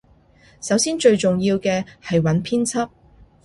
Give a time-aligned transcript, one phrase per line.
[0.61, 2.89] 首先最重要嘅係揾編輯